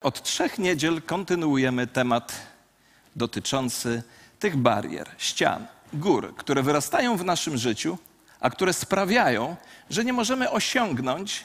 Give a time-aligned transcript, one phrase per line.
[0.00, 2.32] Od trzech niedziel kontynuujemy temat
[3.16, 4.02] dotyczący
[4.38, 7.98] tych barier, ścian, gór, które wyrastają w naszym życiu,
[8.40, 9.56] a które sprawiają,
[9.90, 11.44] że nie możemy osiągnąć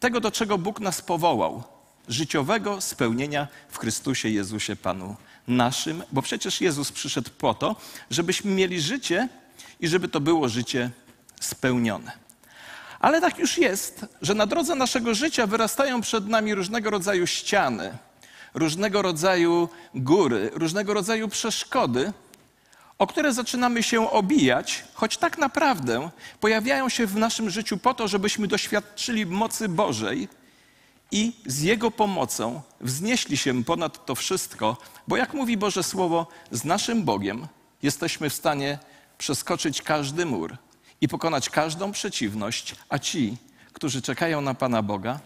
[0.00, 1.62] tego, do czego Bóg nas powołał
[2.08, 5.16] życiowego spełnienia w Chrystusie Jezusie Panu
[5.48, 7.76] naszym, bo przecież Jezus przyszedł po to,
[8.10, 9.28] żebyśmy mieli życie
[9.80, 10.90] i żeby to było życie
[11.40, 12.12] spełnione.
[13.02, 17.98] Ale tak już jest, że na drodze naszego życia wyrastają przed nami różnego rodzaju ściany,
[18.54, 22.12] różnego rodzaju góry, różnego rodzaju przeszkody,
[22.98, 26.10] o które zaczynamy się obijać, choć tak naprawdę
[26.40, 30.28] pojawiają się w naszym życiu po to, żebyśmy doświadczyli mocy Bożej
[31.10, 34.76] i z Jego pomocą wznieśli się ponad to wszystko,
[35.08, 37.46] bo jak mówi Boże Słowo, z naszym Bogiem
[37.82, 38.78] jesteśmy w stanie
[39.18, 40.56] przeskoczyć każdy mur
[41.02, 43.36] i pokonać każdą przeciwność, a ci,
[43.72, 45.20] którzy czekają na Pana Boga,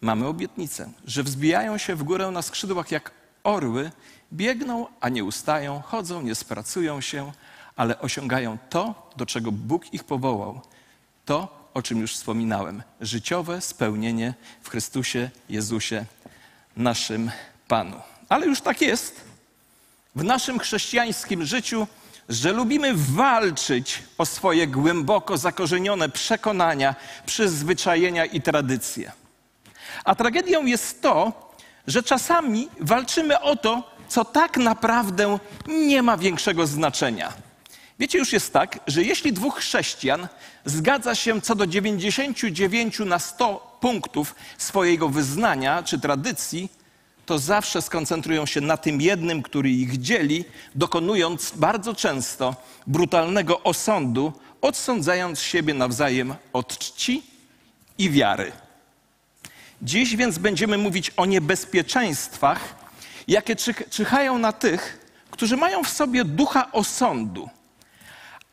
[0.00, 3.10] mamy obietnicę, że wzbijają się w górę na skrzydłach jak
[3.44, 3.90] orły,
[4.32, 7.32] biegną, a nie ustają, chodzą, nie spracują się,
[7.76, 10.60] ale osiągają to, do czego Bóg ich powołał.
[11.24, 16.04] To, o czym już wspominałem, życiowe spełnienie w Chrystusie Jezusie,
[16.76, 17.30] naszym
[17.68, 18.00] Panu.
[18.28, 19.20] Ale już tak jest
[20.14, 21.86] w naszym chrześcijańskim życiu,
[22.30, 26.94] że lubimy walczyć o swoje głęboko zakorzenione przekonania,
[27.26, 29.12] przyzwyczajenia i tradycje.
[30.04, 31.32] A tragedią jest to,
[31.86, 37.32] że czasami walczymy o to, co tak naprawdę nie ma większego znaczenia.
[37.98, 40.28] Wiecie, już jest tak, że jeśli dwóch chrześcijan
[40.64, 46.68] zgadza się co do 99 na 100 punktów swojego wyznania czy tradycji,
[47.26, 54.32] to zawsze skoncentrują się na tym jednym, który ich dzieli, dokonując bardzo często brutalnego osądu,
[54.60, 57.22] odsądzając siebie nawzajem od czci
[57.98, 58.52] i wiary.
[59.82, 62.74] Dziś więc będziemy mówić o niebezpieczeństwach,
[63.28, 63.56] jakie
[63.90, 67.48] czyhają na tych, którzy mają w sobie ducha osądu.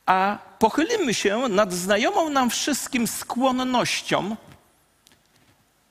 [0.05, 4.35] A pochylimy się nad znajomą nam wszystkim skłonnością,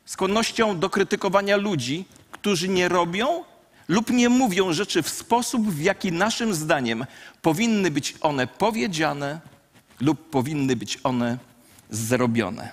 [0.04, 2.04] skłonnością do krytykowania ludzi,
[2.46, 3.44] którzy nie robią
[3.88, 7.06] lub nie mówią rzeczy w sposób, w jaki naszym zdaniem
[7.42, 9.40] powinny być one powiedziane
[10.00, 11.38] lub powinny być one
[11.90, 12.72] zrobione.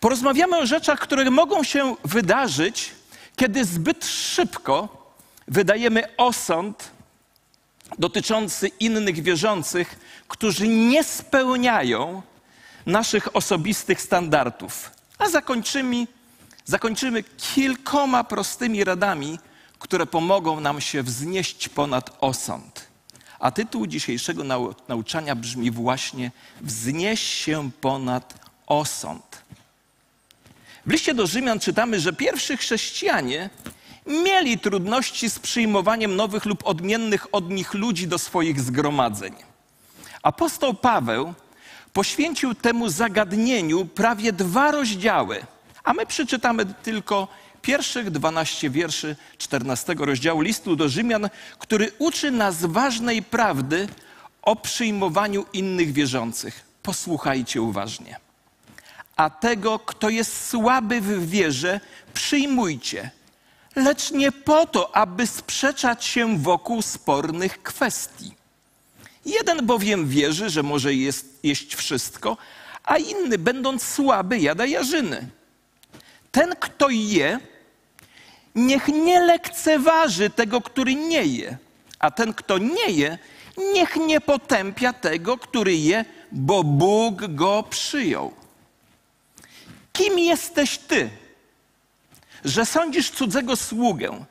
[0.00, 2.90] Porozmawiamy o rzeczach, które mogą się wydarzyć,
[3.36, 5.06] kiedy zbyt szybko
[5.48, 6.90] wydajemy osąd
[7.98, 9.98] dotyczący innych wierzących,
[10.28, 12.22] którzy nie spełniają
[12.86, 14.90] naszych osobistych standardów.
[15.18, 16.06] A zakończymy
[16.64, 19.38] zakończymy kilkoma prostymi radami,
[19.78, 22.86] które pomogą nam się wznieść ponad osąd.
[23.38, 26.30] A tytuł dzisiejszego nau nauczania brzmi właśnie
[26.60, 28.34] Wznieś się ponad
[28.66, 29.42] osąd.
[30.86, 33.50] W liście do Rzymian czytamy, że pierwsi chrześcijanie
[34.06, 39.34] mieli trudności z przyjmowaniem nowych lub odmiennych od nich ludzi do swoich zgromadzeń.
[40.22, 41.34] Apostoł Paweł
[41.92, 45.46] poświęcił temu zagadnieniu prawie dwa rozdziały–
[45.84, 47.28] a my przeczytamy tylko
[47.62, 53.88] pierwszych 12 wierszy 14 rozdziału listu do Rzymian, który uczy nas ważnej prawdy
[54.42, 56.64] o przyjmowaniu innych wierzących.
[56.82, 58.16] Posłuchajcie uważnie.
[59.16, 61.80] A tego, kto jest słaby w wierze,
[62.14, 63.10] przyjmujcie,
[63.76, 68.34] lecz nie po to, aby sprzeczać się wokół spornych kwestii.
[69.24, 72.36] Jeden bowiem wierzy, że może jest, jeść wszystko,
[72.84, 75.28] a inny, będąc słaby, jada jarzyny
[76.32, 77.40] ten, kto je,
[78.54, 81.56] niech nie lekceważy tego, który nie je,
[81.98, 83.18] a ten, kto nie je,
[83.74, 88.32] niech nie potępia tego, który je, bo Bóg go przyjął.
[89.92, 91.10] Kim jesteś ty,
[92.44, 94.24] że sądzisz cudzego sługę?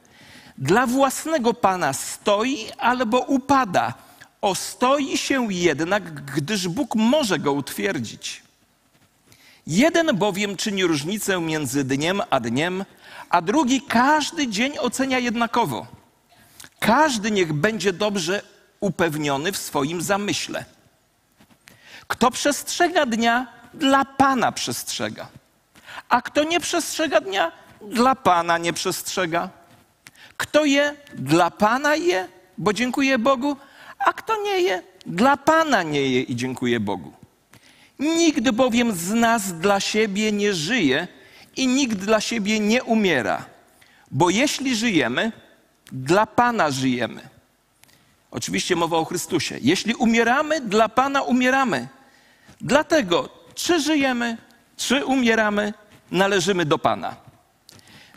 [0.58, 3.94] Dla własnego pana stoi albo upada.
[4.42, 8.44] Ostoi się jednak, gdyż Bóg może go utwierdzić.
[9.72, 12.86] Jeden bowiem czyni różnicę między dniem a dniem,
[13.30, 15.88] a drugi każdy dzień ocenia jednakowo.
[16.80, 18.42] Każdy niech będzie dobrze
[18.80, 20.66] upewniony w swoim zamyśle.
[22.08, 25.28] Kto przestrzega dnia, dla Pana przestrzega.
[26.10, 27.52] A kto nie przestrzega dnia,
[27.82, 29.50] dla Pana nie przestrzega.
[30.38, 32.28] Kto je, dla Pana je,
[32.58, 33.58] bo dziękuję Bogu,
[34.00, 37.21] a kto nie je, dla Pana nie je i dziękuję Bogu.
[38.02, 41.08] Nikt bowiem z nas dla siebie nie żyje
[41.56, 43.46] i nikt dla siebie nie umiera.
[44.12, 45.32] Bo jeśli żyjemy,
[45.92, 47.22] dla Pana żyjemy.
[48.32, 49.58] Oczywiście mowa o Chrystusie.
[49.62, 51.88] Jeśli umieramy, dla Pana umieramy.
[52.62, 54.38] Dlatego, czy żyjemy,
[54.78, 55.74] czy umieramy,
[56.12, 57.16] należymy do Pana.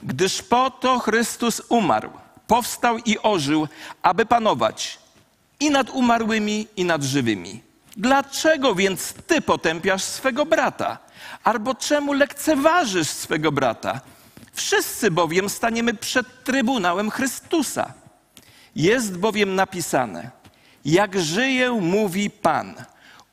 [0.02, 2.10] Gdyż po to Chrystus umarł,
[2.46, 3.68] powstał i ożył,
[4.02, 4.98] aby panować
[5.60, 7.63] i nad umarłymi, i nad żywymi.
[7.96, 10.98] Dlaczego więc ty potępiasz swego brata?
[11.44, 14.00] Albo czemu lekceważysz swego brata?
[14.52, 17.92] Wszyscy bowiem staniemy przed Trybunałem Chrystusa.
[18.76, 20.30] Jest bowiem napisane:
[20.84, 22.74] Jak żyję, mówi Pan,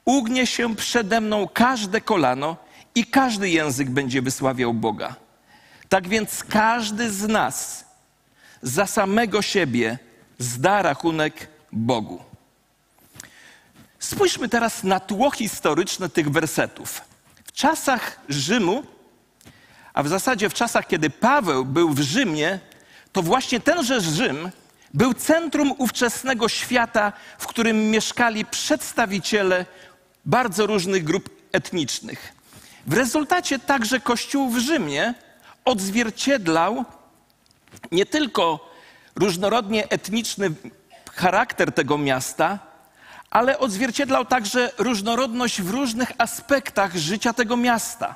[0.06, 2.58] ugnie się przede mną każde kolano
[2.96, 5.16] i każdy język będzie wysławiał Boga.
[5.90, 7.86] Tak więc każdy z nas
[8.62, 10.00] za samego siebie
[10.38, 12.31] zda rachunek Bogu.
[14.02, 17.02] Spójrzmy teraz na tło historyczne tych wersetów.
[17.46, 18.84] W czasach Rzymu,
[19.94, 22.60] a w zasadzie w czasach, kiedy Paweł był w Rzymie,
[23.12, 24.52] to właśnie tenże Rzym
[24.94, 29.66] był centrum ówczesnego świata, w którym mieszkali przedstawiciele
[30.26, 32.34] bardzo różnych grup etnicznych.
[32.88, 35.14] W rezultacie także Kościół w Rzymie
[35.66, 36.86] odzwierciedlał
[37.92, 38.72] nie tylko
[39.16, 40.52] różnorodnie etniczny
[41.14, 42.71] charakter tego miasta,
[43.32, 48.16] ale odzwierciedlał także różnorodność w różnych aspektach życia tego miasta.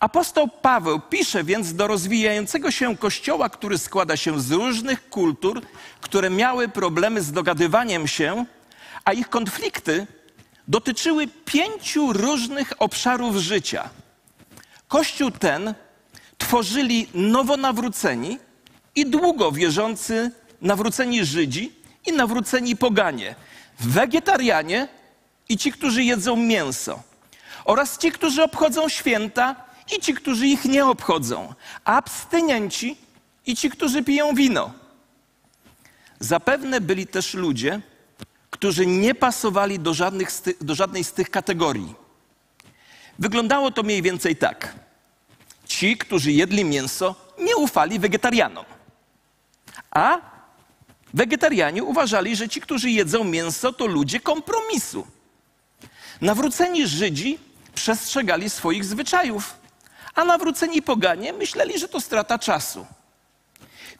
[0.00, 5.62] Apostoł Paweł pisze więc do rozwijającego się kościoła, który składa się z różnych kultur,
[6.00, 8.44] które miały problemy z dogadywaniem się,
[9.04, 10.06] a ich konflikty
[10.68, 13.88] dotyczyły pięciu różnych obszarów życia.
[14.88, 15.74] Kościół ten
[16.38, 18.38] tworzyli nowonawróceni
[18.94, 20.30] i długo wierzący
[20.60, 21.72] nawróceni Żydzi
[22.06, 23.34] i nawróceni poganie,
[23.80, 24.88] wegetarianie
[25.48, 27.02] i ci, którzy jedzą mięso,
[27.64, 29.56] oraz ci, którzy obchodzą święta
[29.96, 31.54] i ci, którzy ich nie obchodzą,
[31.84, 32.96] abstynenci
[33.46, 34.72] i ci, którzy piją wino.
[36.20, 37.80] Zapewne byli też ludzie,
[38.50, 40.28] którzy nie pasowali do, żadnych
[40.60, 41.94] do żadnej z tych kategorii.
[43.18, 44.74] Wyglądało to mniej więcej tak.
[45.66, 48.64] Ci, którzy jedli mięso, nie ufali wegetarianom.
[49.90, 50.18] A
[51.14, 55.06] wegetarianie uważali, że ci, którzy jedzą mięso, to ludzie kompromisu.
[56.20, 57.38] Nawróceni Żydzi
[57.74, 59.54] przestrzegali swoich zwyczajów,
[60.14, 62.86] a nawróceni poganie myśleli, że to strata czasu.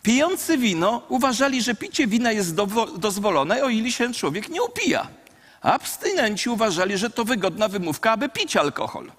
[0.03, 2.55] Pijący wino uważali, że picie wina jest
[2.99, 5.09] dozwolone, o ile się człowiek nie upija.
[5.63, 9.13] A abstynenci uważali, że to wygodna wymówka, aby pić alkohol.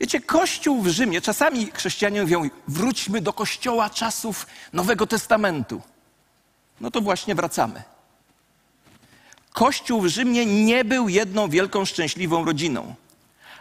[0.00, 5.82] Wiecie, Kościół w Rzymie, czasami chrześcijanie mówią, wróćmy do Kościoła czasów Nowego Testamentu.
[6.80, 7.82] No to właśnie wracamy.
[9.52, 12.94] Kościół w Rzymie nie był jedną wielką, szczęśliwą rodziną.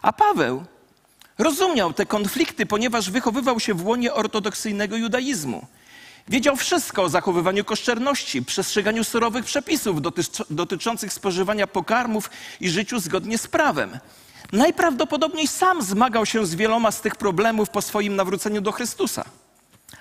[0.01, 0.63] A Paweł
[1.37, 5.67] rozumiał te konflikty, ponieważ wychowywał się w łonie ortodoksyjnego judaizmu.
[6.27, 9.97] Wiedział wszystko o zachowywaniu koszczerności, przestrzeganiu surowych przepisów
[10.49, 12.29] dotyczących spożywania pokarmów
[12.59, 13.99] i życiu zgodnie z prawem.
[14.51, 19.25] Najprawdopodobniej sam zmagał się z wieloma z tych problemów po swoim nawróceniu do Chrystusa.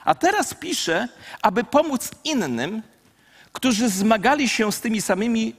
[0.04, 1.08] A teraz pisze,
[1.42, 2.82] aby pomóc innym,
[3.52, 5.54] którzy zmagali się z tymi samymi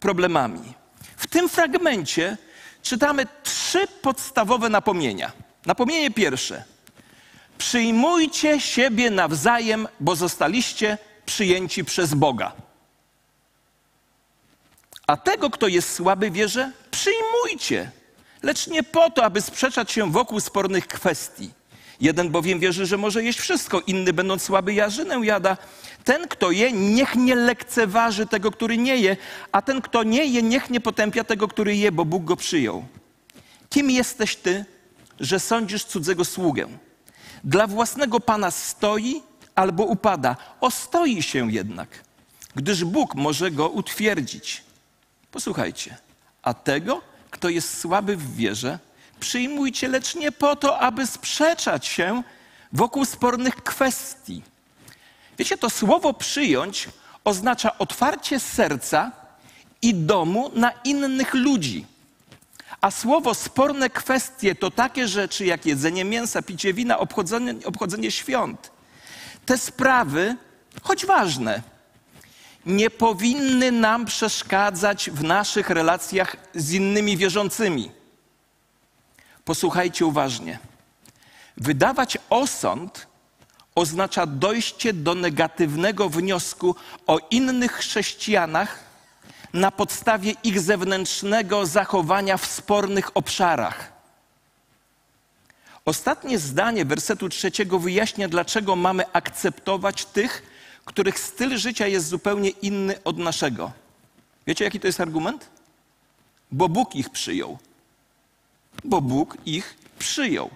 [0.00, 0.72] problemami.
[1.16, 2.36] W tym fragmencie
[2.82, 5.32] czytamy trzy podstawowe napomnienia.
[5.66, 6.64] Napomnienie pierwsze.
[7.58, 12.52] Przyjmujcie siebie nawzajem, bo zostaliście przyjęci przez Boga.
[15.06, 17.90] A tego, kto jest słaby wierze, przyjmujcie,
[18.42, 21.50] lecz nie po to, aby sprzeczać się wokół spornych kwestii.
[22.00, 25.56] Jeden bowiem wierzy, że może jeść wszystko, inny będąc słaby jarzynę jada.
[26.04, 29.16] Ten, kto je, niech nie lekceważy tego, który nie je,
[29.52, 32.84] a ten, kto nie je, niech nie potępia tego, który je, bo Bóg go przyjął.
[33.70, 34.64] Kim jesteś ty,
[35.20, 36.66] że sądzisz cudzego sługę?
[37.44, 39.22] Dla własnego Pana stoi
[39.54, 40.36] albo upada.
[40.60, 41.88] Ostoi się jednak,
[42.56, 44.64] gdyż Bóg może go utwierdzić.
[45.30, 45.96] Posłuchajcie,
[46.42, 48.78] a tego, kto jest słaby w wierze,
[49.20, 52.22] przyjmujcie, lecz nie po to, aby sprzeczać się
[52.72, 54.42] wokół spornych kwestii.
[55.38, 56.88] Wiecie, to słowo przyjąć
[57.24, 59.12] oznacza otwarcie serca
[59.82, 61.86] i domu na innych ludzi.
[62.80, 68.70] A słowo sporne kwestie to takie rzeczy jak jedzenie mięsa, picie wina, obchodzenie, obchodzenie świąt.
[69.46, 70.36] Te sprawy,
[70.82, 71.62] choć ważne,
[72.66, 77.90] nie powinny nam przeszkadzać w naszych relacjach z innymi wierzącymi.
[79.44, 80.58] Posłuchajcie uważnie.
[81.56, 83.06] Wydawać osąd
[83.74, 86.76] oznacza dojście do negatywnego wniosku
[87.06, 88.78] o innych chrześcijanach
[89.52, 93.92] na podstawie ich zewnętrznego zachowania w spornych obszarach.
[95.84, 100.42] Ostatnie zdanie wersetu trzeciego wyjaśnia, dlaczego mamy akceptować tych,
[100.84, 103.72] których styl życia jest zupełnie inny od naszego.
[104.46, 105.50] Wiecie, jaki to jest argument?
[106.52, 107.58] Bo Bóg ich przyjął.
[108.84, 110.50] Bo Bóg ich przyjął.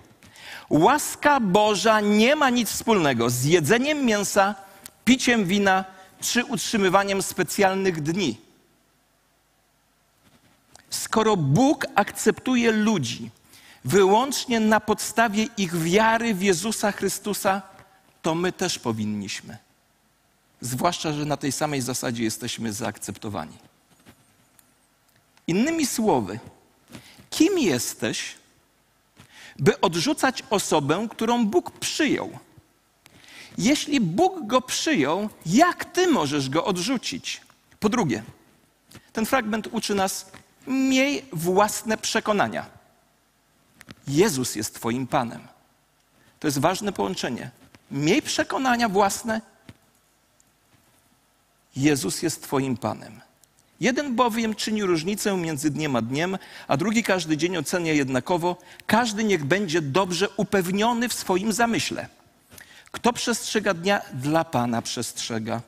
[0.70, 4.54] Łaska Boża nie ma nic wspólnego z jedzeniem mięsa,
[5.04, 5.84] piciem wina
[6.20, 8.40] czy utrzymywaniem specjalnych dni.
[10.90, 13.30] Skoro Bóg akceptuje ludzi
[13.84, 17.62] wyłącznie na podstawie ich wiary w Jezusa Chrystusa,
[18.22, 19.58] to my też powinniśmy.
[20.60, 23.56] Zwłaszcza, że na tej samej zasadzie jesteśmy zaakceptowani.
[25.46, 26.38] Innymi słowy,
[27.30, 28.34] kim jesteś,
[29.58, 32.38] by odrzucać osobę, którą Bóg przyjął?
[33.58, 37.40] Jeśli Bóg go przyjął, jak ty możesz go odrzucić?
[37.80, 38.22] Po drugie,
[39.12, 40.30] ten fragment uczy nas:
[40.66, 42.66] miej własne przekonania.
[44.08, 45.48] Jezus jest Twoim Panem.
[46.40, 47.50] To jest ważne połączenie.
[47.90, 49.40] Miej przekonania własne.
[51.76, 53.20] Jezus jest Twoim Panem.
[53.80, 58.56] Jeden bowiem czyni różnicę między dniem a dniem, a drugi każdy dzień ocenia jednakowo.
[58.86, 62.08] Każdy niech będzie dobrze upewniony w swoim zamyśle.
[62.90, 65.60] Kto przestrzega dnia, dla Pana przestrzega.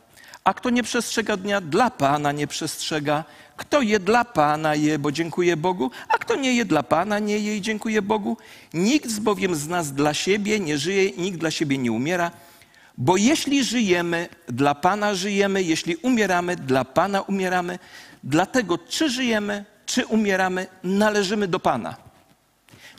[0.44, 3.24] A kto nie przestrzega dnia, dla Pana nie przestrzega.
[3.56, 7.38] Kto je dla Pana je, bo dziękuję Bogu, a kto nie je dla Pana nie
[7.38, 8.36] je i dziękuję Bogu.
[8.74, 12.30] Nikt bowiem z nas dla siebie nie żyje, nikt dla siebie nie umiera.
[13.00, 17.78] Bo jeśli żyjemy, dla Pana żyjemy, jeśli umieramy, dla Pana umieramy.
[18.24, 21.96] Dlatego, czy żyjemy, czy umieramy, należymy do Pana.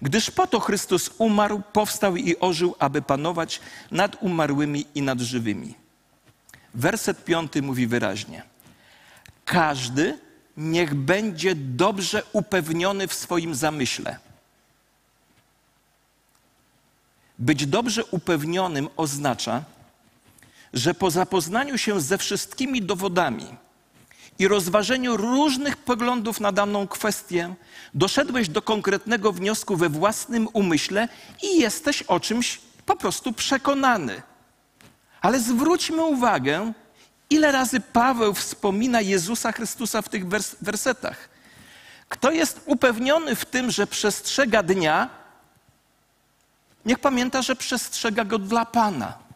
[0.01, 5.75] Gdyż po to Chrystus umarł, powstał i ożył, aby panować nad umarłymi i nad żywymi.
[6.73, 8.43] Werset piąty mówi wyraźnie:
[9.45, 10.19] Każdy
[10.57, 14.17] niech będzie dobrze upewniony w swoim zamyśle.
[17.39, 19.63] Być dobrze upewnionym oznacza,
[20.73, 23.45] że po zapoznaniu się ze wszystkimi dowodami
[24.39, 27.53] i rozważeniu różnych poglądów na daną kwestię,
[27.93, 31.07] doszedłeś do konkretnego wniosku we własnym umyśle
[31.43, 34.21] i jesteś o czymś po prostu przekonany.
[35.21, 36.73] Ale zwróćmy uwagę,
[37.29, 41.29] ile razy Paweł wspomina Jezusa Chrystusa w tych wers wersetach.
[42.09, 45.09] Kto jest upewniony w tym, że przestrzega dnia,
[46.85, 49.28] niech pamięta, że przestrzega go dla Pana.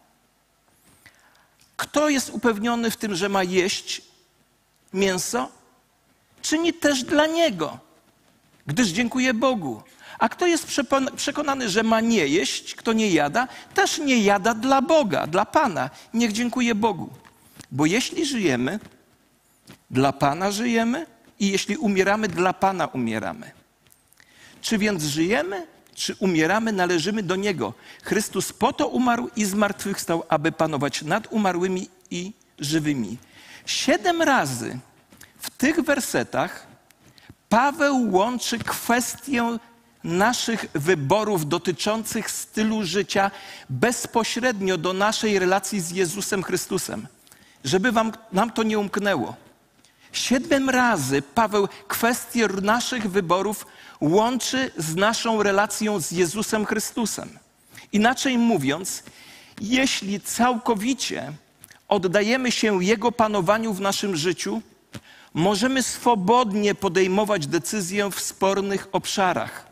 [1.76, 4.02] Kto jest upewniony w tym, że ma jeść
[4.92, 5.48] mięso,
[6.42, 7.78] czyni też dla Niego,
[8.66, 9.82] gdyż dziękuję Bogu.
[10.18, 10.66] A kto jest
[11.16, 15.90] przekonany, że ma nie jeść, kto nie jada, też nie jada dla Boga, dla Pana.
[16.14, 17.10] Niech dziękuję Bogu.
[17.70, 18.78] Bo jeśli żyjemy,
[19.90, 21.06] dla Pana żyjemy
[21.40, 23.50] i jeśli umieramy, dla Pana umieramy.
[24.60, 27.74] Czy więc żyjemy, czy umieramy, należymy do Niego.
[28.02, 33.18] Chrystus po to umarł i zmartwychwstał, aby panować nad umarłymi i żywymi.
[33.66, 34.78] Siedem razy
[35.38, 36.66] w tych wersetach
[37.48, 39.58] Paweł łączy kwestię
[40.04, 43.30] naszych wyborów dotyczących stylu życia
[43.70, 47.06] bezpośrednio do naszej relacji z Jezusem Chrystusem.
[47.64, 49.36] Żeby wam, nam to nie umknęło.
[50.12, 53.66] Siedem razy Paweł kwestię naszych wyborów
[54.04, 57.38] łączy z naszą relacją z Jezusem Chrystusem.
[57.92, 59.02] Inaczej mówiąc,
[59.60, 61.32] jeśli całkowicie
[61.88, 64.62] oddajemy się Jego panowaniu w naszym życiu,
[65.34, 69.66] możemy swobodnie podejmować decyzje w spornych obszarach.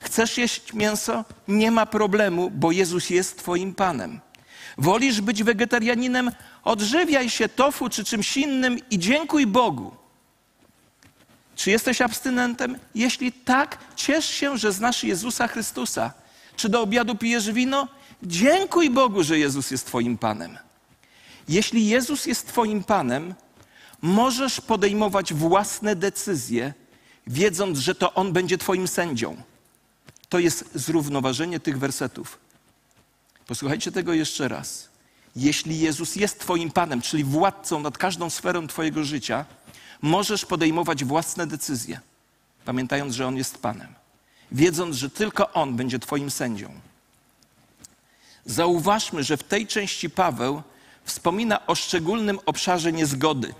[0.00, 1.24] Chcesz jeść mięso?
[1.48, 4.20] Nie ma problemu, bo Jezus jest Twoim Panem.
[4.78, 6.32] Wolisz być wegetarianinem?
[6.64, 10.05] Odżywiaj się tofu czy czymś innym i dziękuj Bogu.
[11.56, 12.78] Czy jesteś abstynentem?
[12.94, 16.12] Jeśli tak, ciesz się, że znasz Jezusa Chrystusa.
[16.56, 17.88] Czy do obiadu pijesz wino?
[18.22, 20.58] Dziękuj Bogu, że Jezus jest Twoim Panem.
[21.48, 23.34] Jeśli Jezus jest Twoim Panem,
[24.02, 26.74] możesz podejmować własne decyzje,
[27.26, 29.36] wiedząc, że to On będzie Twoim sędzią.
[30.28, 32.38] To jest zrównoważenie tych wersetów.
[33.46, 34.88] Posłuchajcie tego jeszcze raz.
[35.36, 39.44] Jeśli Jezus jest Twoim Panem, czyli władcą nad każdą sferą Twojego życia,
[40.06, 42.00] możesz podejmować własne decyzje,
[42.64, 43.94] pamiętając, że On jest Panem,
[44.52, 46.70] wiedząc, że tylko On będzie Twoim sędzią.
[48.44, 50.62] Zauważmy, że w tej części Paweł
[51.04, 53.54] wspomina o szczególnym obszarze niezgody.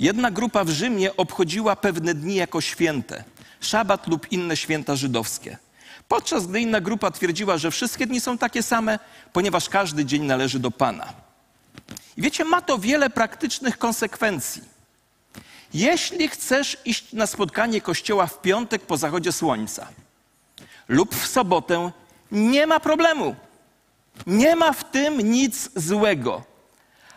[0.00, 3.24] Jedna grupa w Rzymie obchodziła pewne dni jako święte
[3.64, 5.58] szabat lub inne święta żydowskie.
[6.08, 8.98] Podczas gdy inna grupa twierdziła, że wszystkie dni są takie same,
[9.32, 11.12] ponieważ każdy dzień należy do Pana.
[12.16, 14.73] I wiecie, ma to wiele praktycznych konsekwencji.
[15.74, 19.88] Jeśli chcesz iść na spotkanie kościoła w piątek po zachodzie słońca
[20.88, 21.90] lub w sobotę,
[22.32, 23.36] nie ma problemu.
[24.26, 26.44] Nie ma w tym nic złego.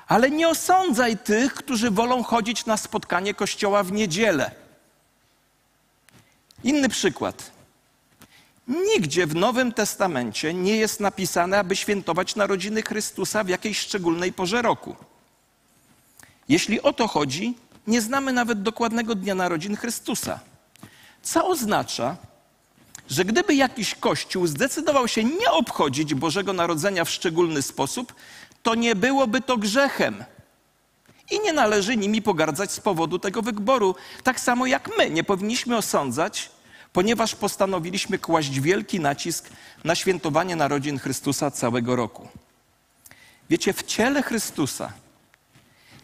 [0.08, 4.52] Ale nie osądzaj tych, którzy wolą chodzić na spotkanie kościoła w niedzielę.
[6.64, 7.52] Inny przykład.
[8.68, 14.62] Nigdzie w Nowym Testamencie nie jest napisane, aby świętować narodziny Chrystusa w jakiejś szczególnej porze
[14.62, 14.96] roku.
[16.50, 17.54] Jeśli o to chodzi,
[17.88, 20.40] nie znamy nawet dokładnego dnia narodzin Chrystusa.
[21.22, 22.18] Co oznacza,
[23.10, 28.16] że gdyby jakiś kościół zdecydował się nie obchodzić Bożego Narodzenia w szczególny sposób,
[28.64, 30.24] to nie byłoby to grzechem.
[31.32, 33.96] I nie należy nimi pogardzać z powodu tego wyboru.
[34.24, 36.50] Tak samo jak my nie powinniśmy osądzać,
[36.94, 39.50] ponieważ postanowiliśmy kłaść wielki nacisk
[39.84, 42.28] na świętowanie narodzin Chrystusa całego roku.
[43.50, 44.94] Wiecie, w ciele Chrystusa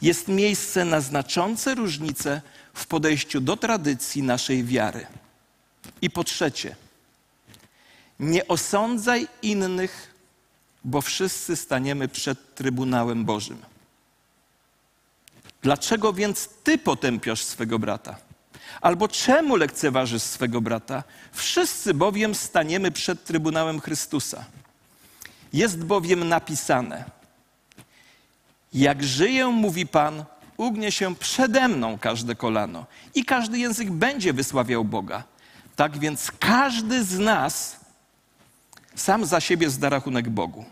[0.03, 2.41] jest miejsce na znaczące różnice
[2.73, 5.07] w podejściu do tradycji naszej wiary.
[6.01, 6.75] I po trzecie,
[8.19, 10.13] nie osądzaj innych,
[10.83, 13.57] bo wszyscy staniemy przed Trybunałem Bożym.
[15.61, 18.15] Dlaczego więc ty potępiasz swego brata?
[18.81, 21.03] Albo czemu lekceważysz swego brata?
[21.31, 24.45] Wszyscy bowiem staniemy przed Trybunałem Chrystusa.
[25.53, 27.05] Jest bowiem napisane:
[28.73, 30.25] Jak żyję, mówi Pan,
[30.57, 35.23] ugnie się przede mną każde kolano i każdy język będzie wysławiał Boga.
[35.75, 37.79] Tak więc każdy z nas
[38.95, 40.65] sam za siebie zda rachunek Bogu.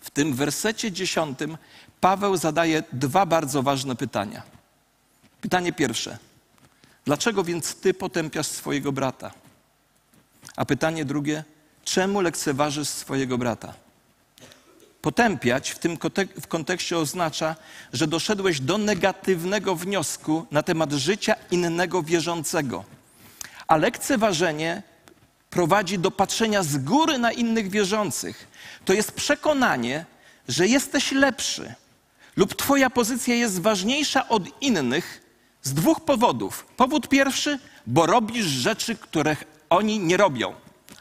[0.00, 1.58] W tym wersecie dziesiątym
[2.00, 4.42] Paweł zadaje dwa bardzo ważne pytania.
[5.40, 6.18] Pytanie pierwsze:
[7.04, 9.30] Dlaczego więc ty potępiasz swojego brata?
[10.56, 11.44] A pytanie drugie:
[11.84, 13.74] Czemu lekceważysz swojego brata?
[15.02, 15.98] Potępiać w tym
[16.48, 17.56] kontekście oznacza,
[17.92, 22.84] że doszedłeś do negatywnego wniosku na temat życia innego wierzącego.
[23.66, 24.82] A lekceważenie
[25.50, 28.48] prowadzi do patrzenia z góry na innych wierzących.
[28.84, 30.04] To jest przekonanie,
[30.48, 31.74] że jesteś lepszy
[32.36, 35.22] lub Twoja pozycja jest ważniejsza od innych
[35.62, 36.66] z dwóch powodów.
[36.76, 40.54] Powód pierwszy, bo robisz rzeczy, których oni nie robią.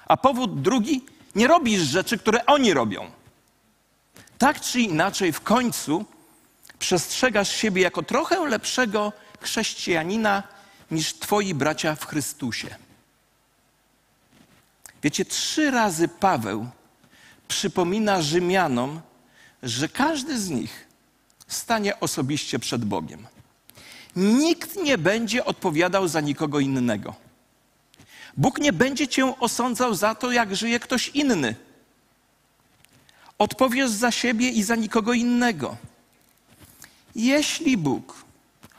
[0.05, 3.11] A powód drugi, nie robisz rzeczy, które oni robią.
[4.37, 6.05] Tak czy inaczej, w końcu
[6.79, 10.43] przestrzegasz siebie jako trochę lepszego chrześcijanina
[10.91, 12.75] niż Twoi bracia w Chrystusie.
[15.03, 16.67] Wiecie, trzy razy Paweł
[17.47, 19.01] przypomina Rzymianom,
[19.63, 20.87] że każdy z nich
[21.47, 23.27] stanie osobiście przed Bogiem.
[24.15, 27.15] Nikt nie będzie odpowiadał za nikogo innego.
[28.37, 31.55] Bóg nie będzie cię osądzał za to, jak żyje ktoś inny.
[33.37, 35.77] Odpowiesz za siebie i za nikogo innego.
[37.15, 38.25] Jeśli Bóg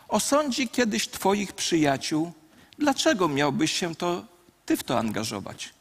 [0.09, 2.33] osądzi kiedyś Twoich przyjaciół,
[2.79, 4.25] dlaczego miałbyś się to,
[4.67, 5.75] Ty w to angażować?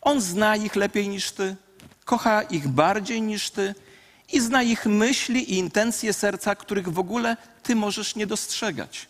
[0.00, 1.56] On zna ich lepiej niż Ty,
[2.04, 3.74] kocha ich bardziej niż Ty
[4.32, 9.08] i zna ich myśli i intencje serca, których w ogóle Ty możesz nie dostrzegać.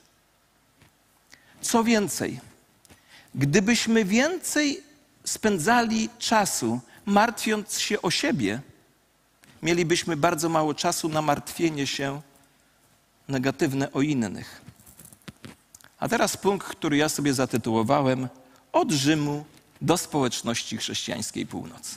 [1.61, 2.41] Co więcej,
[3.35, 4.83] gdybyśmy więcej
[5.25, 8.61] spędzali czasu martwiąc się o siebie,
[9.63, 12.21] mielibyśmy bardzo mało czasu na martwienie się
[13.29, 14.63] negatywne o innych.
[15.99, 18.29] A teraz punkt, który ja sobie zatytułowałem
[18.73, 19.45] Od Rzymu
[19.83, 21.95] do społeczności chrześcijańskiej północ.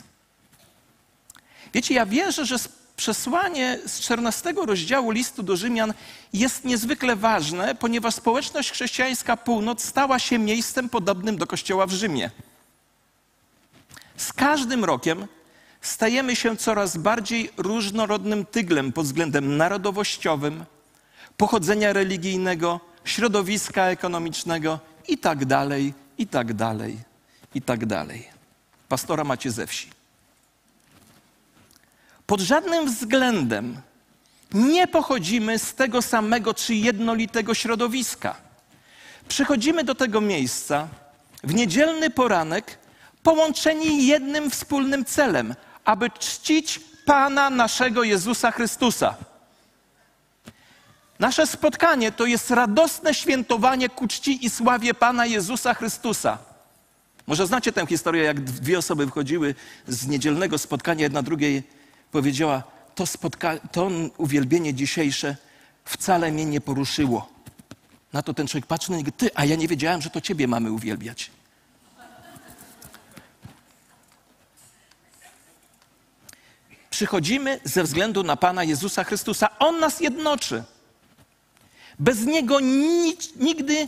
[1.73, 2.55] Wiecie, ja wierzę, że
[2.95, 5.93] przesłanie z 14 rozdziału listu do Rzymian
[6.33, 12.31] jest niezwykle ważne, ponieważ społeczność chrześcijańska północ stała się miejscem podobnym do kościoła w Rzymie.
[14.19, 15.27] Z każdym rokiem
[15.81, 20.65] stajemy się coraz bardziej różnorodnym tyglem pod względem narodowościowym,
[21.37, 26.97] pochodzenia religijnego, środowiska ekonomicznego i tak dalej, i tak dalej,
[27.55, 28.27] i tak dalej.
[28.89, 29.89] Pastora macie ze wsi.
[32.27, 33.81] Pod żadnym względem
[34.53, 38.35] nie pochodzimy z tego samego czy jednolitego środowiska.
[39.27, 40.87] Przychodzimy do tego miejsca
[41.43, 42.77] w niedzielny poranek
[43.23, 45.55] połączeni jednym wspólnym celem,
[45.85, 49.15] aby czcić Pana naszego Jezusa Chrystusa.
[51.19, 56.37] Nasze spotkanie to jest radosne świętowanie ku czci i sławie Pana Jezusa Chrystusa.
[57.27, 59.55] Może znacie tę historię, jak dwie osoby wychodziły
[59.87, 61.63] z niedzielnego spotkania, jedna drugiej
[62.11, 62.63] powiedziała:
[62.95, 65.35] To, spotka- to uwielbienie dzisiejsze
[65.85, 67.29] wcale mnie nie poruszyło.
[68.13, 70.47] Na to ten człowiek patrzy na niego: Ty, a ja nie wiedziałem, że to Ciebie
[70.47, 71.31] mamy uwielbiać.
[76.99, 79.59] Przychodzimy ze względu na Pana Jezusa Chrystusa.
[79.59, 80.63] On nas jednoczy.
[81.99, 83.87] Bez Niego nic, nigdy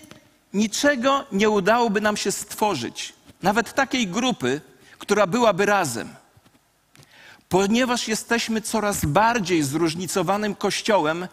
[0.53, 3.13] niczego nie udałoby nam się stworzyć.
[3.41, 4.61] Nawet takiej grupy,
[4.97, 6.09] która byłaby razem.
[7.49, 11.27] Ponieważ jesteśmy coraz bardziej zróżnicowanym kościołem,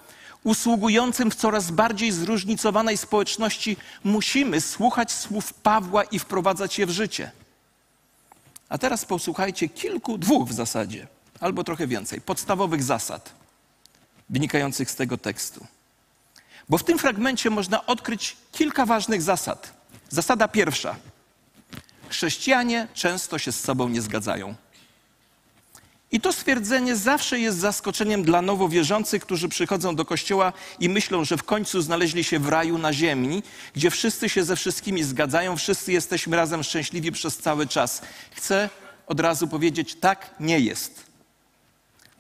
[0.45, 7.31] usługującym w coraz bardziej zróżnicowanej społeczności, musimy słuchać słów Pawła i wprowadzać je w życie.
[8.69, 11.07] A teraz posłuchajcie kilku, dwóch w zasadzie,
[11.41, 13.33] albo trochę więcej, podstawowych zasad
[14.31, 15.67] wynikających z tego tekstu.
[16.69, 19.73] Bo w tym fragmencie można odkryć kilka ważnych zasad.
[20.09, 20.97] Zasada pierwsza.
[22.09, 24.55] Chrześcijanie często się z sobą nie zgadzają.
[26.13, 31.25] I to stwierdzenie zawsze jest zaskoczeniem dla nowo wierzących, którzy przychodzą do kościoła i myślą,
[31.25, 33.43] że w końcu znaleźli się w raju na ziemi,
[33.75, 38.03] gdzie wszyscy się ze wszystkimi zgadzają, wszyscy jesteśmy razem szczęśliwi przez cały czas.
[38.35, 38.71] Chcę
[39.07, 41.08] od razu powiedzieć, tak nie jest.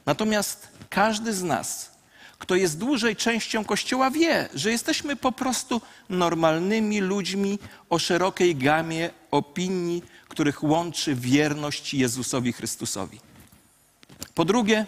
[0.09, 1.91] Natomiast każdy z nas,
[2.39, 7.59] kto jest dłużej częścią Kościoła, wie, że jesteśmy po prostu normalnymi ludźmi
[7.91, 13.21] o szerokiej gamie opinii, których łączy wierność Jezusowi Chrystusowi.
[14.35, 14.87] Po drugie,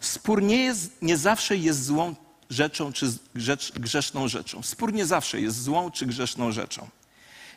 [0.00, 2.14] spór nie, jest, nie zawsze jest złą
[2.50, 4.62] rzeczą czy grzecz, grzeszną rzeczą.
[4.62, 6.88] Spór nie zawsze jest złą czy grzeszną rzeczą.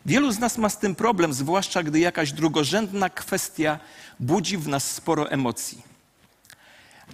[0.05, 3.79] Wielu z nas ma z tym problem, zwłaszcza gdy jakaś drugorzędna kwestia
[4.19, 5.96] budzi w nas sporo emocji.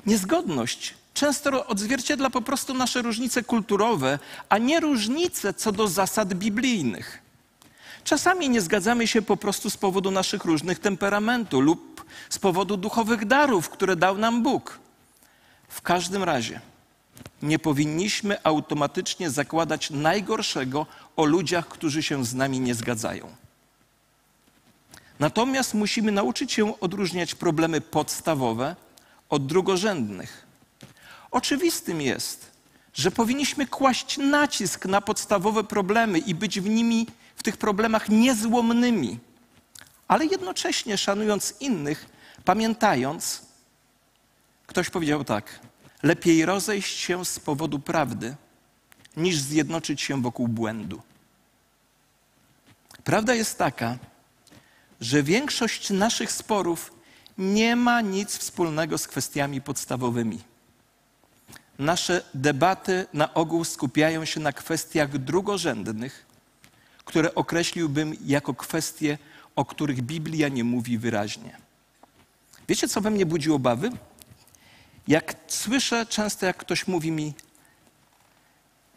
[0.05, 7.19] Niezgodność często odzwierciedla po prostu nasze różnice kulturowe, a nie różnice co do zasad biblijnych.
[8.03, 13.25] Czasami nie zgadzamy się po prostu z powodu naszych różnych temperamentu lub z powodu duchowych
[13.25, 14.79] darów, które dał nam Bóg.
[15.67, 16.61] W każdym razie
[17.41, 23.35] nie powinniśmy automatycznie zakładać najgorszego o ludziach, którzy się z nami nie zgadzają.
[25.19, 28.75] Natomiast musimy nauczyć się odróżniać problemy podstawowe
[29.33, 30.47] od drugorzędnych.
[31.31, 32.51] Oczywistym jest,
[32.93, 39.19] że powinniśmy kłaść nacisk na podstawowe problemy i być w nimi, w tych problemach niezłomnymi,
[40.07, 42.05] ale jednocześnie szanując innych,
[42.45, 43.41] pamiętając,
[44.67, 45.59] ktoś powiedział tak:
[46.03, 48.35] lepiej rozejść się z powodu prawdy,
[49.17, 51.01] niż zjednoczyć się wokół błędu.
[53.03, 53.97] Prawda jest taka,
[55.01, 56.92] że większość naszych sporów
[57.37, 60.41] nie ma nic wspólnego z kwestiami podstawowymi.
[61.79, 66.25] Nasze debaty na ogół skupiają się na kwestiach drugorzędnych,
[67.05, 69.17] które określiłbym jako kwestie,
[69.55, 71.57] o których Biblia nie mówi wyraźnie.
[72.67, 73.91] Wiecie, co we mnie budzi obawy?
[75.07, 77.33] Jak słyszę często, jak ktoś mówi mi,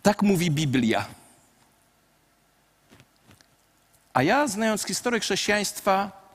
[0.03, 1.07] tak mówi Biblia.
[4.14, 6.26] A ja, znając historię chrześcijaństwa,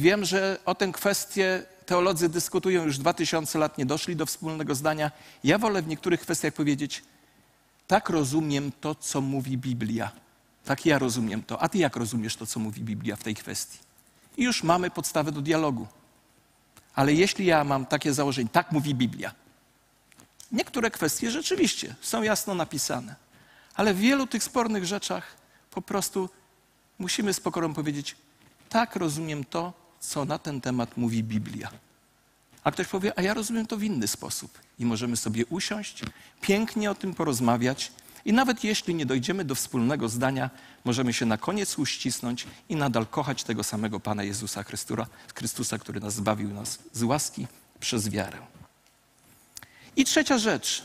[0.00, 4.74] wiem, że o tę kwestię teolodzy dyskutują już dwa tysiące lat, nie doszli do wspólnego
[4.74, 5.10] zdania.
[5.44, 7.02] Ja wolę w niektórych kwestiach powiedzieć,
[7.86, 10.10] tak rozumiem to, co mówi Biblia.
[10.64, 11.62] Tak ja rozumiem to.
[11.62, 13.78] A ty jak rozumiesz to, co mówi Biblia w tej kwestii?
[14.36, 15.86] I już mamy podstawę do dialogu.
[16.94, 19.34] Ale jeśli ja mam takie założenie, tak mówi Biblia,
[20.52, 23.14] niektóre kwestie rzeczywiście są jasno napisane,
[23.74, 25.36] ale w wielu tych spornych rzeczach
[25.70, 26.30] po prostu
[26.98, 28.16] musimy z pokorą powiedzieć,
[28.68, 31.70] tak rozumiem to, co na ten temat mówi Biblia.
[32.64, 34.58] A ktoś powie, a ja rozumiem to w inny sposób.
[34.78, 36.02] I możemy sobie usiąść,
[36.40, 37.92] pięknie o tym porozmawiać.
[38.24, 40.50] I nawet jeśli nie dojdziemy do wspólnego zdania,
[40.84, 46.00] możemy się na koniec uścisnąć i nadal kochać tego samego Pana Jezusa Chrystusa, Chrystusa który
[46.00, 47.46] nas zbawił nas z łaski
[47.80, 48.38] przez wiarę.
[49.96, 50.82] I trzecia rzecz,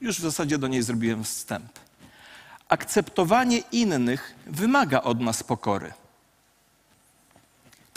[0.00, 1.78] już w zasadzie do niej zrobiłem wstęp.
[2.68, 5.92] Akceptowanie innych wymaga od nas pokory.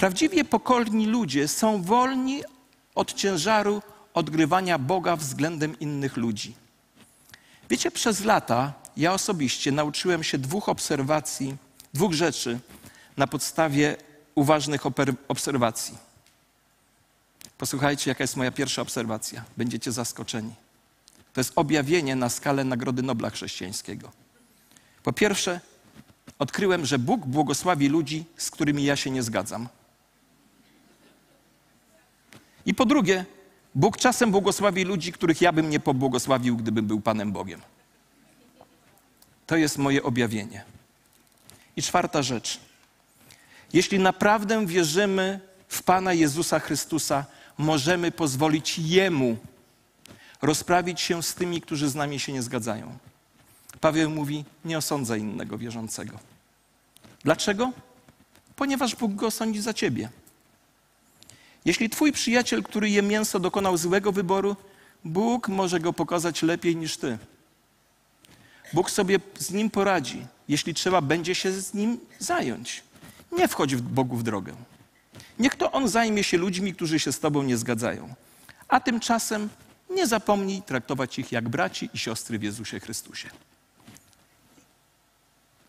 [0.05, 2.43] Prawdziwie pokorni ludzie są wolni
[2.95, 3.81] od ciężaru
[4.13, 6.53] odgrywania Boga względem innych ludzi.
[7.69, 11.55] Wiecie, przez lata ja osobiście nauczyłem się dwóch obserwacji,
[11.93, 12.59] dwóch rzeczy
[13.17, 13.97] na podstawie
[14.35, 14.81] uważnych
[15.27, 15.97] obserwacji.
[17.57, 19.43] Posłuchajcie, jaka jest moja pierwsza obserwacja.
[19.57, 20.53] Będziecie zaskoczeni.
[21.33, 24.11] To jest objawienie na skalę Nagrody Nobla Chrześcijańskiego.
[25.03, 25.59] Po pierwsze,
[26.39, 29.67] odkryłem, że Bóg błogosławi ludzi, z którymi ja się nie zgadzam.
[32.65, 33.25] I po drugie,
[33.75, 37.61] Bóg czasem błogosławi ludzi, których ja bym nie pobłogosławił, gdybym był Panem Bogiem.
[39.47, 40.63] To jest moje objawienie.
[41.75, 42.59] I czwarta rzecz.
[43.73, 47.25] Jeśli naprawdę wierzymy w Pana Jezusa Chrystusa,
[47.57, 49.37] możemy pozwolić Jemu
[50.41, 52.97] rozprawić się z tymi, którzy z nami się nie zgadzają.
[53.81, 56.19] Paweł mówi: Nie osądza innego wierzącego.
[57.23, 57.71] Dlaczego?
[58.55, 60.09] Ponieważ Bóg go osądzi za ciebie.
[61.65, 64.55] Jeśli twój przyjaciel, który je mięso, dokonał złego wyboru,
[65.05, 67.17] Bóg może go pokazać lepiej niż ty.
[68.73, 70.27] Bóg sobie z nim poradzi.
[70.47, 72.83] Jeśli trzeba, będzie się z nim zająć.
[73.31, 74.53] Nie wchodź w Bogu w drogę.
[75.39, 78.13] Niech to on zajmie się ludźmi, którzy się z tobą nie zgadzają.
[78.67, 79.49] A tymczasem
[79.89, 83.29] nie zapomnij traktować ich jak braci i siostry w Jezusie Chrystusie.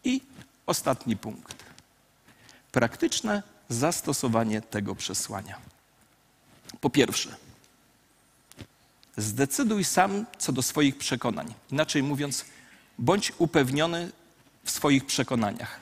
[0.04, 0.20] I
[0.66, 1.64] ostatni punkt.
[2.72, 5.75] Praktyczne zastosowanie tego przesłania.
[6.80, 7.36] Po pierwsze,
[9.16, 11.54] zdecyduj sam co do swoich przekonań.
[11.72, 12.44] Inaczej mówiąc,
[12.98, 14.12] bądź upewniony
[14.64, 15.80] w swoich przekonaniach.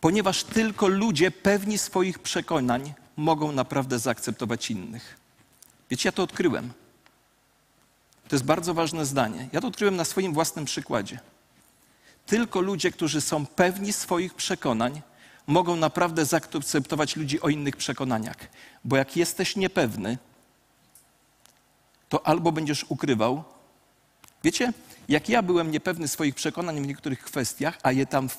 [0.00, 5.16] Ponieważ tylko ludzie pewni swoich przekonań mogą naprawdę zaakceptować innych.
[5.90, 6.72] Wiecie, ja to odkryłem.
[8.28, 9.48] To jest bardzo ważne zdanie.
[9.52, 11.20] Ja to odkryłem na swoim własnym przykładzie.
[12.26, 15.02] Tylko ludzie, którzy są pewni swoich przekonań,
[15.48, 18.36] mogą naprawdę zaakceptować ludzi o innych przekonaniach.
[18.84, 20.18] Bo jak jesteś niepewny,
[22.08, 23.44] to albo będziesz ukrywał.
[24.44, 24.72] Wiecie,
[25.08, 28.36] jak ja byłem niepewny swoich przekonań w niektórych kwestiach, a je tam w,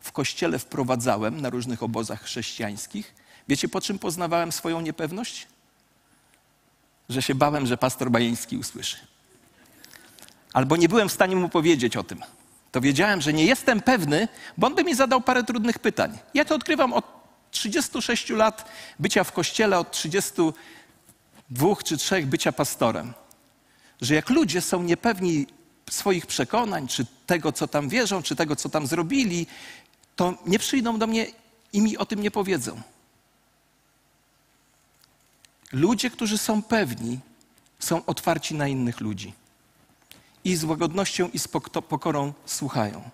[0.00, 3.14] w kościele wprowadzałem na różnych obozach chrześcijańskich,
[3.48, 5.46] wiecie po czym poznawałem swoją niepewność?
[7.08, 8.96] Że się bałem, że pastor Bajeński usłyszy.
[10.52, 12.22] Albo nie byłem w stanie mu powiedzieć o tym
[12.72, 16.18] to wiedziałem, że nie jestem pewny, bo on by mi zadał parę trudnych pytań.
[16.34, 17.04] Ja to odkrywam od
[17.50, 23.12] 36 lat bycia w kościele, od 32 czy 3 bycia pastorem.
[24.00, 25.46] Że jak ludzie są niepewni
[25.90, 29.46] swoich przekonań, czy tego, co tam wierzą, czy tego, co tam zrobili,
[30.16, 31.26] to nie przyjdą do mnie
[31.72, 32.82] i mi o tym nie powiedzą.
[35.72, 37.18] Ludzie, którzy są pewni,
[37.78, 39.32] są otwarci na innych ludzi
[40.44, 41.48] i z łagodnością i z
[41.88, 43.10] pokorą słuchają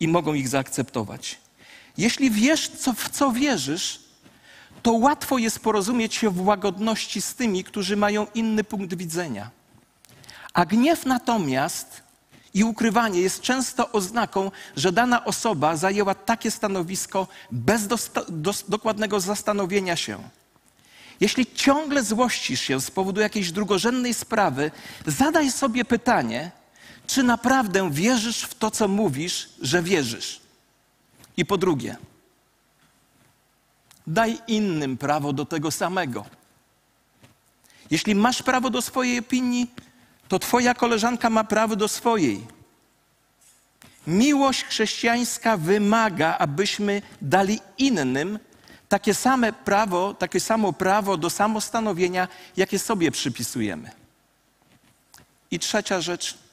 [0.00, 1.38] i mogą ich zaakceptować.
[1.98, 4.00] Jeśli wiesz, co, w co wierzysz,
[4.82, 9.50] to łatwo jest porozumieć się w łagodności z tymi, którzy mają inny punkt widzenia.
[10.54, 12.02] A gniew natomiast
[12.54, 17.88] i ukrywanie jest często oznaką, że dana osoba zajęła takie stanowisko bez
[18.68, 20.18] dokładnego zastanowienia się.
[21.20, 24.70] Jeśli ciągle złościsz się z powodu jakiejś drugorzędnej sprawy,
[25.06, 26.50] zadaj sobie pytanie,
[27.08, 30.40] czy naprawdę wierzysz w to, co mówisz, że wierzysz?
[31.36, 31.96] I po drugie,
[34.06, 36.24] daj innym prawo do tego samego.
[37.90, 39.70] Jeśli masz prawo do swojej opinii,
[40.28, 42.46] to Twoja koleżanka ma prawo do swojej.
[44.06, 48.38] Miłość chrześcijańska wymaga, abyśmy dali innym
[48.88, 53.90] takie same prawo, takie samo prawo do samostanowienia, jakie sobie przypisujemy.
[55.50, 56.47] I trzecia rzecz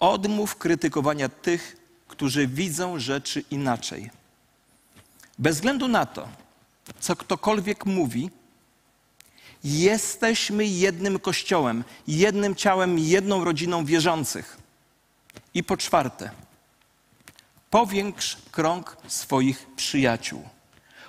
[0.00, 1.76] Odmów krytykowania tych,
[2.08, 4.10] którzy widzą rzeczy inaczej.
[5.38, 6.28] Bez względu na to,
[7.00, 8.30] co ktokolwiek mówi,
[9.64, 14.56] jesteśmy jednym kościołem, jednym ciałem, jedną rodziną wierzących.
[15.54, 16.30] I po czwarte,
[17.70, 20.48] powiększ krąg swoich przyjaciół.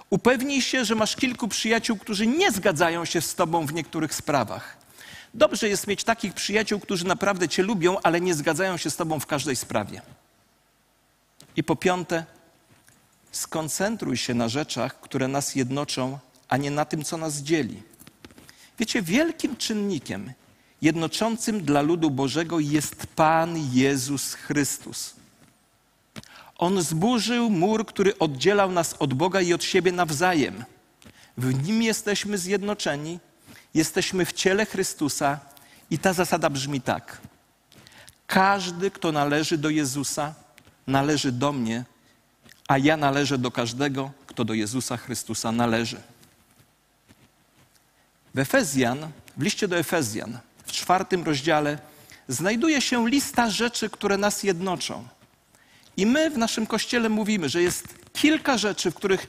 [0.09, 4.80] Upewnij się, że masz kilku przyjaciół, którzy nie zgadzają się z Tobą w niektórych sprawach.
[5.33, 9.19] Dobrze jest mieć takich przyjaciół, którzy naprawdę Cię lubią, ale nie zgadzają się z Tobą
[9.19, 10.01] w każdej sprawie.
[11.55, 12.25] I po piąte,
[13.31, 17.83] skoncentruj się na rzeczach, które nas jednoczą, a nie na tym, co nas dzieli.
[18.79, 20.33] Wiecie, wielkim czynnikiem
[20.81, 25.15] jednoczącym dla ludu Bożego jest Pan Jezus Chrystus.
[26.57, 30.63] On zburzył mur, który oddzielał nas od Boga i od siebie nawzajem.
[31.37, 33.19] W nim jesteśmy zjednoczeni
[33.73, 35.39] Jesteśmy w ciele Chrystusa
[35.89, 37.21] i ta zasada brzmi tak.
[38.27, 40.33] Każdy, kto należy do Jezusa,
[40.87, 41.85] należy do mnie,
[42.67, 46.01] a ja należę do każdego, kto do Jezusa Chrystusa należy.
[48.33, 51.79] W Efezjan, w liście do Efezjan, w czwartym rozdziale,
[52.27, 55.07] znajduje się lista rzeczy, które nas jednoczą.
[55.97, 59.27] I my w naszym kościele mówimy, że jest kilka rzeczy, w których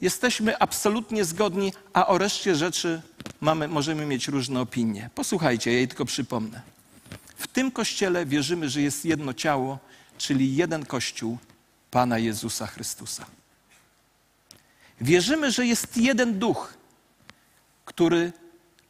[0.00, 3.02] jesteśmy absolutnie zgodni, a o reszcie rzeczy
[3.40, 5.10] mamy, możemy mieć różne opinie.
[5.14, 6.62] Posłuchajcie, ja jej tylko przypomnę.
[7.36, 9.78] W tym kościele wierzymy, że jest jedno ciało,
[10.18, 11.38] czyli jeden kościół
[11.90, 13.26] Pana Jezusa Chrystusa.
[15.00, 16.74] Wierzymy, że jest jeden duch,
[17.84, 18.32] który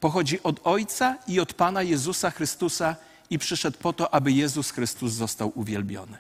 [0.01, 2.97] pochodzi od Ojca i od Pana Jezusa Chrystusa
[3.31, 6.19] i przyszedł po to, aby Jezus Chrystus został uwielbiony.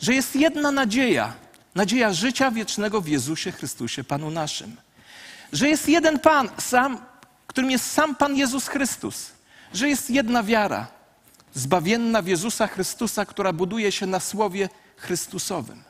[0.00, 1.34] Że jest jedna nadzieja,
[1.74, 4.76] nadzieja życia wiecznego w Jezusie Chrystusie, Panu naszym.
[5.54, 6.98] Że jest jeden Pan, sam,
[7.46, 9.30] którym jest sam Pan Jezus Chrystus.
[9.72, 10.86] Że jest jedna wiara,
[11.54, 15.82] zbawienna w Jezusa Chrystusa, która buduje się na Słowie Chrystusowym.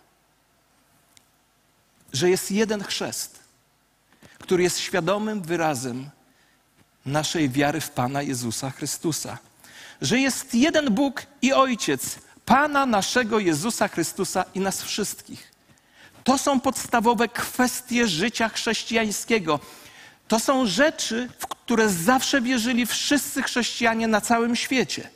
[2.12, 3.38] Że jest jeden chrzest,
[4.38, 6.10] który jest świadomym wyrazem
[7.06, 9.38] naszej wiary w Pana Jezusa Chrystusa.
[10.00, 15.53] Że jest jeden Bóg i Ojciec, Pana naszego Jezusa Chrystusa i nas wszystkich.
[16.24, 19.60] To są podstawowe kwestie życia chrześcijańskiego.
[20.28, 25.10] To są rzeczy, które zawsze wierzyli wszyscy chrześcijanie na całym świecie.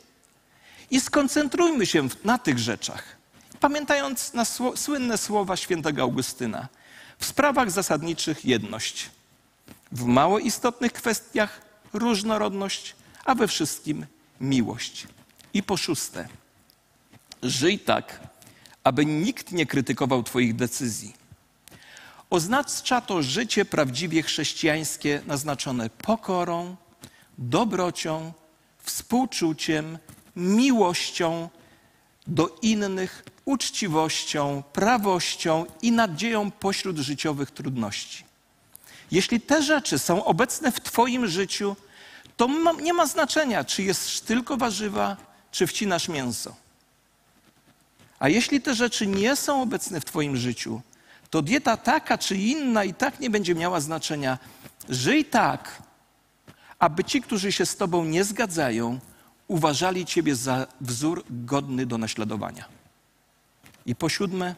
[0.91, 3.03] I skoncentrujmy się na tych rzeczach,
[3.59, 4.45] pamiętając na
[4.75, 6.67] słynne słowa świętego Augustyna.
[7.19, 9.09] W sprawach zasadniczych jedność,
[9.91, 11.61] w mało istotnych kwestiach
[11.93, 12.95] różnorodność,
[13.25, 14.05] a we wszystkim
[14.41, 15.07] miłość.
[15.53, 16.27] I po szóste,
[17.43, 18.19] żyj tak,
[18.89, 21.13] aby nikt nie krytykował Twoich decyzji.
[22.29, 26.75] Oznacza to życie prawdziwie chrześcijańskie, naznaczone pokorą,
[27.37, 28.33] dobrocią,
[28.83, 29.97] współczuciem,
[30.35, 31.49] miłością
[32.27, 38.23] do innych, uczciwością, prawością i nadzieją pośród życiowych trudności.
[39.11, 41.75] Jeśli te rzeczy są obecne w Twoim życiu,
[42.37, 42.49] to
[42.81, 45.17] nie ma znaczenia, czy jest tylko warzywa,
[45.51, 46.68] czy wcinasz mięso.
[48.19, 50.81] A jeśli te rzeczy nie są obecne w Twoim życiu,
[51.29, 54.37] to dieta taka czy inna i tak nie będzie miała znaczenia.
[54.89, 55.83] Żyj tak,
[56.79, 58.99] aby ci, którzy się z Tobą nie zgadzają,
[59.47, 62.65] uważali Ciebie za wzór godny do naśladowania.
[63.85, 64.55] I po siódme,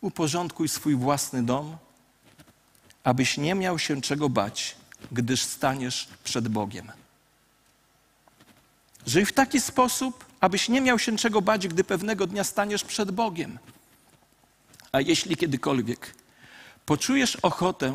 [0.00, 1.76] uporządkuj swój własny dom,
[3.04, 4.76] abyś nie miał się czego bać,
[5.12, 6.92] gdyż staniesz przed Bogiem.
[9.06, 13.10] Żyj w taki sposób, abyś nie miał się czego bać, gdy pewnego dnia staniesz przed
[13.10, 13.58] Bogiem.
[14.92, 16.14] A jeśli kiedykolwiek
[16.86, 17.94] poczujesz ochotę,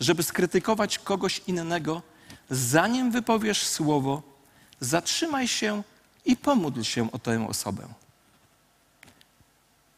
[0.00, 2.02] żeby skrytykować kogoś innego,
[2.50, 4.22] zanim wypowiesz słowo,
[4.80, 5.82] zatrzymaj się
[6.24, 7.88] i pomódl się o tę osobę.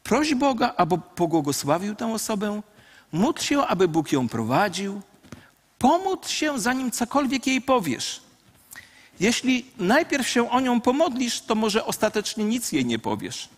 [0.03, 2.61] Proś Boga, aby pobłogosławił tę osobę,
[3.11, 5.01] módl się, aby Bóg ją prowadził,
[5.79, 8.22] pomódl się, zanim cokolwiek jej powiesz.
[9.19, 13.49] Jeśli najpierw się o nią pomodlisz, to może ostatecznie nic jej nie powiesz.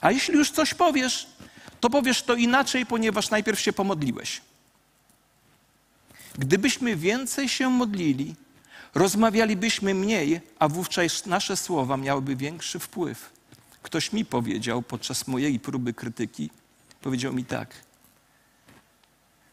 [0.00, 1.26] A jeśli już coś powiesz,
[1.80, 4.40] to powiesz to inaczej, ponieważ najpierw się pomodliłeś.
[6.38, 8.34] Gdybyśmy więcej się modlili,
[8.94, 13.30] rozmawialibyśmy mniej, a wówczas nasze słowa miałyby większy wpływ.
[13.82, 16.50] Ktoś mi powiedział podczas mojej próby krytyki,
[17.02, 17.74] powiedział mi tak: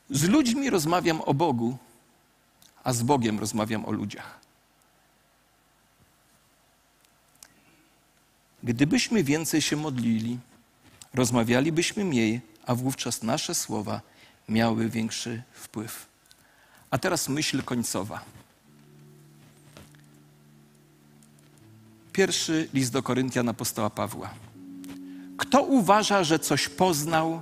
[0.10, 1.78] Z ludźmi rozmawiam o Bogu,
[2.84, 4.43] a z Bogiem rozmawiam o ludziach.
[8.64, 10.38] Gdybyśmy więcej się modlili,
[11.14, 14.02] rozmawialibyśmy mniej, a wówczas nasze słowa
[14.50, 16.06] miały większy wpływ.
[16.92, 18.24] A teraz myśl końcowa.
[22.14, 24.34] Pierwszy list do Koryntian apostoła Pawła.
[25.38, 27.42] Kto uważa, że coś poznał,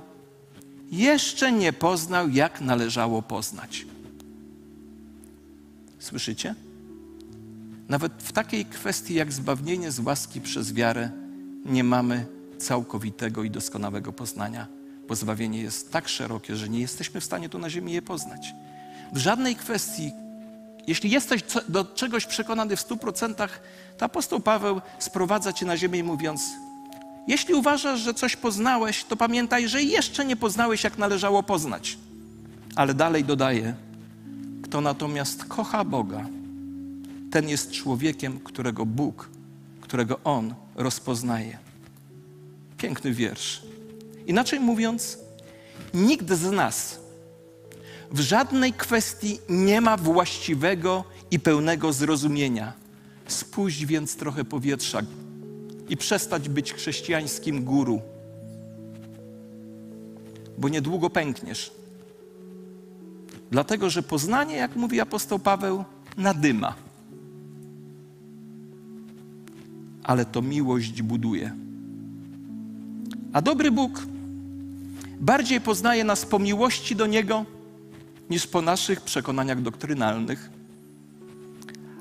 [0.90, 3.86] jeszcze nie poznał, jak należało poznać.
[5.98, 6.54] Słyszycie?
[7.92, 11.10] Nawet w takiej kwestii jak zbawienie z łaski przez wiarę
[11.64, 12.26] nie mamy
[12.58, 14.66] całkowitego i doskonałego poznania,
[15.08, 18.54] bo zbawienie jest tak szerokie, że nie jesteśmy w stanie tu na ziemi je poznać.
[19.12, 20.12] W żadnej kwestii,
[20.86, 23.60] jeśli jesteś do czegoś przekonany w stu procentach,
[23.98, 26.42] to apostoł Paweł sprowadza cię na ziemię mówiąc,
[27.28, 31.98] jeśli uważasz, że coś poznałeś, to pamiętaj, że jeszcze nie poznałeś, jak należało poznać.
[32.76, 33.74] Ale dalej dodaje,
[34.62, 36.26] kto natomiast kocha Boga,
[37.32, 39.28] ten jest człowiekiem, którego Bóg,
[39.80, 41.58] którego On rozpoznaje.
[42.78, 43.62] Piękny wiersz.
[44.26, 45.18] Inaczej mówiąc,
[45.94, 47.00] nikt z nas
[48.10, 52.72] w żadnej kwestii nie ma właściwego i pełnego zrozumienia.
[53.26, 55.00] Spuść więc trochę powietrza
[55.88, 58.00] i przestać być chrześcijańskim guru,
[60.58, 61.72] bo niedługo pękniesz.
[63.50, 65.84] Dlatego, że poznanie, jak mówi apostoł Paweł,
[66.16, 66.91] nadyma.
[70.02, 71.52] Ale to miłość buduje.
[73.32, 74.06] A dobry Bóg
[75.20, 77.44] bardziej poznaje nas po miłości do Niego
[78.30, 80.50] niż po naszych przekonaniach doktrynalnych.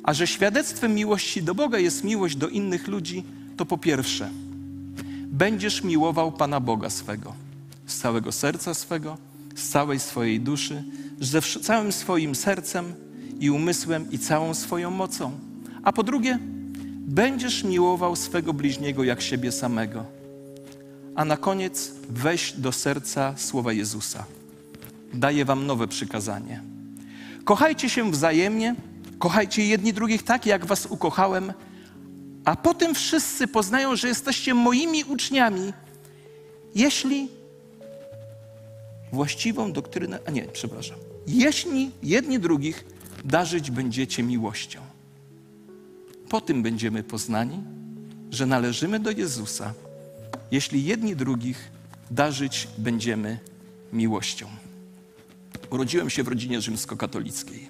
[0.04, 3.24] A że świadectwem miłości do Boga jest miłość do innych ludzi,
[3.58, 4.30] to po pierwsze,
[5.28, 7.34] będziesz miłował Pana Boga swego
[7.92, 9.18] z całego serca swego,
[9.56, 10.84] z całej swojej duszy,
[11.20, 12.94] ze całym swoim sercem
[13.40, 15.32] i umysłem i całą swoją mocą.
[15.84, 16.40] A po drugie,
[17.12, 20.06] będziesz miłował swego bliźniego jak siebie samego.
[21.16, 24.26] A na koniec weź do serca słowa Jezusa.
[25.14, 26.64] Daję wam nowe przykazanie.
[27.44, 28.76] Kochajcie się wzajemnie,
[29.20, 31.54] kochajcie jedni drugich tak, jak was ukochałem,
[32.46, 35.74] a potem wszyscy poznają, że jesteście moimi uczniami,
[36.76, 37.28] jeśli
[39.12, 42.86] właściwą doktrynę, a nie, przepraszam, jeśli jedni drugich
[43.26, 44.91] darzyć będziecie miłością.
[46.32, 47.64] Po tym będziemy poznani,
[48.30, 49.74] że należymy do Jezusa,
[50.52, 51.72] jeśli jedni drugich
[52.12, 53.40] darzyć będziemy
[53.94, 54.48] miłością.
[55.70, 57.70] Urodziłem się w rodzinie rzymskokatolickiej.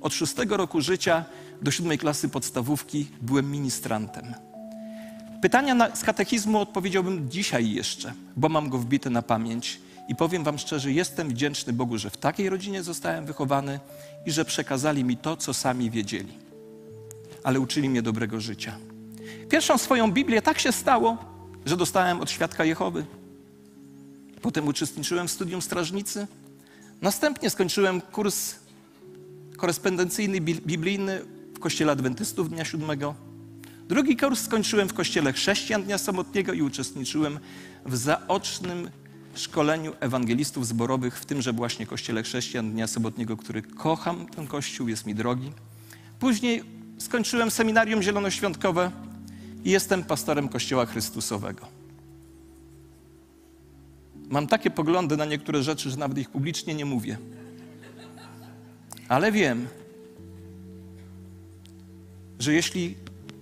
[0.00, 1.24] Od szóstego roku życia
[1.62, 4.34] do siódmej klasy podstawówki byłem ministrantem.
[5.42, 9.80] Pytania na, z katechizmu odpowiedziałbym dzisiaj jeszcze, bo mam go wbite na pamięć.
[10.08, 13.80] I powiem Wam szczerze, jestem wdzięczny Bogu, że w takiej rodzinie zostałem wychowany
[14.26, 16.47] i że przekazali mi to, co sami wiedzieli.
[17.44, 18.76] Ale uczyli mnie dobrego życia.
[19.48, 21.16] Pierwszą swoją Biblię tak się stało,
[21.66, 23.06] że dostałem od świadka Jehowy.
[24.42, 26.26] Potem uczestniczyłem w studium strażnicy.
[27.02, 28.54] Następnie skończyłem kurs
[29.56, 31.20] korespondencyjny biblijny
[31.54, 33.14] w Kościele Adwentystów Dnia Siódmego.
[33.88, 37.38] Drugi kurs skończyłem w Kościele Chrześcijan Dnia Samotnego i uczestniczyłem
[37.86, 38.90] w zaocznym
[39.34, 45.06] szkoleniu ewangelistów zborowych w tymże właśnie Kościele Chrześcijan Dnia Sobotniego, który kocham, ten kościół jest
[45.06, 45.52] mi drogi.
[46.18, 48.90] Później skończyłem seminarium zielonoświątkowe
[49.64, 51.66] i jestem pastorem Kościoła Chrystusowego.
[54.28, 57.18] Mam takie poglądy na niektóre rzeczy, że nawet ich publicznie nie mówię.
[59.08, 59.68] Ale wiem,
[62.38, 62.94] że jeśli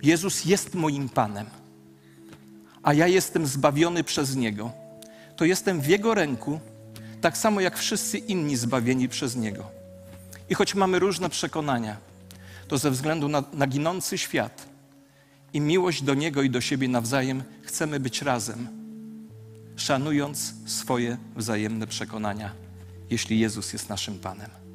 [0.03, 1.45] Jezus jest moim Panem,
[2.83, 4.71] a ja jestem zbawiony przez Niego,
[5.35, 6.59] to jestem w Jego ręku,
[7.21, 9.63] tak samo jak wszyscy inni zbawieni przez Niego.
[10.49, 11.97] I choć mamy różne przekonania,
[12.67, 14.69] to ze względu na, ginący świat
[15.53, 18.67] i miłość do Niego i do siebie nawzajem chcemy być razem,
[19.75, 22.51] szanując swoje wzajemne przekonania,
[23.09, 24.66] jeśli Jezus jest naszym Panem.